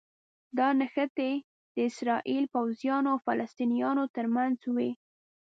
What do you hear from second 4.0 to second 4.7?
ترمنځ